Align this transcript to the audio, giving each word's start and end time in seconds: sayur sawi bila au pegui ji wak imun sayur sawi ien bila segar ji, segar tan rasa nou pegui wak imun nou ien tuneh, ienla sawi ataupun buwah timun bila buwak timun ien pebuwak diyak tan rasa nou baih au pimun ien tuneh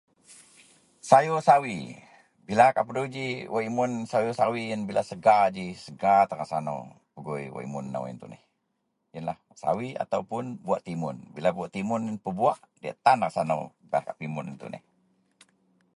sayur 1.09 1.39
sawi 1.47 1.77
bila 2.47 2.65
au 2.79 2.83
pegui 2.87 3.11
ji 3.15 3.27
wak 3.53 3.65
imun 3.69 3.91
sayur 4.11 4.33
sawi 4.39 4.61
ien 4.71 4.81
bila 4.89 5.01
segar 5.09 5.43
ji, 5.55 5.65
segar 5.85 6.21
tan 6.29 6.37
rasa 6.41 6.57
nou 6.67 6.79
pegui 7.15 7.43
wak 7.55 7.65
imun 7.67 7.85
nou 7.93 8.03
ien 8.09 8.19
tuneh, 8.21 8.41
ienla 9.15 9.35
sawi 9.63 9.89
ataupun 10.03 10.43
buwah 10.63 10.81
timun 10.87 11.17
bila 11.35 11.49
buwak 11.55 11.71
timun 11.75 12.03
ien 12.07 12.17
pebuwak 12.23 12.59
diyak 12.81 12.97
tan 13.05 13.17
rasa 13.25 13.41
nou 13.49 13.61
baih 13.91 14.03
au 14.09 14.19
pimun 14.21 14.47
ien 14.49 14.59
tuneh 14.61 14.81